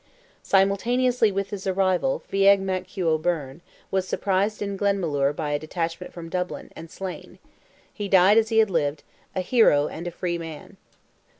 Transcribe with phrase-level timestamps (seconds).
[0.41, 3.61] Simultaneously with his arrival Feagh Mac Hugh O'Byrne,
[3.91, 7.37] was surprised in Glenmalure by a detachment from Dublin, and slain;
[7.93, 9.03] he died as he had lived,
[9.35, 10.77] a hero and a free man.